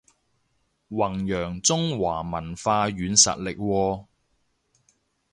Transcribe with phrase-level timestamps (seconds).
[0.89, 4.07] 弘揚中華文化軟實力喎